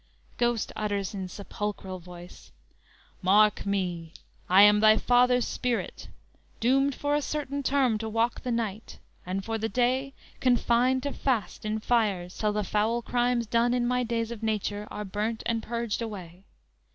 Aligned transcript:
"_Ghost 0.37 0.71
utters 0.75 1.13
in 1.13 1.27
sepulchral 1.27 1.99
voice: 1.99 2.51
_"Mark 3.21 3.67
me! 3.67 4.13
I 4.49 4.63
am 4.63 4.79
thy 4.79 4.97
father's 4.97 5.45
spirit; 5.47 6.07
Doomed 6.59 6.95
for 6.95 7.13
a 7.13 7.21
certain 7.21 7.61
term 7.61 7.99
to 7.99 8.09
walk 8.09 8.41
the 8.41 8.49
night, 8.49 8.97
And 9.27 9.45
for 9.45 9.59
the 9.59 9.69
day 9.69 10.15
confined 10.39 11.03
to 11.03 11.13
fast 11.13 11.65
in 11.65 11.77
fires 11.81 12.35
Till 12.35 12.51
the 12.51 12.63
foul 12.63 13.03
crimes 13.03 13.45
done 13.45 13.75
in 13.75 13.85
my 13.87 14.01
days 14.01 14.31
of 14.31 14.41
nature 14.41 14.87
Are 14.89 15.05
burnt 15.05 15.43
and 15.45 15.61
purged 15.61 16.01
away. 16.01 16.45